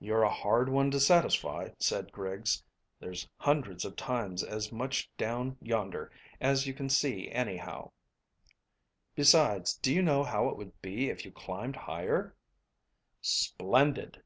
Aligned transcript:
"You're 0.00 0.24
a 0.24 0.28
hard 0.34 0.68
one 0.68 0.90
to 0.90 0.98
satisfy," 0.98 1.68
said 1.78 2.10
Griggs. 2.10 2.64
"There's 2.98 3.28
hundreds 3.36 3.84
of 3.84 3.94
times 3.94 4.42
as 4.42 4.72
much 4.72 5.08
down 5.16 5.56
yonder 5.62 6.10
as 6.40 6.66
you 6.66 6.74
can 6.74 6.88
see 6.88 7.30
anyhow. 7.30 7.92
Besides, 9.14 9.74
do 9.76 9.94
you 9.94 10.02
know 10.02 10.24
how 10.24 10.48
it 10.48 10.56
would 10.56 10.82
be 10.82 11.10
if 11.10 11.24
you 11.24 11.30
climbed 11.30 11.76
higher?" 11.76 12.34
"Splendid." 13.20 14.20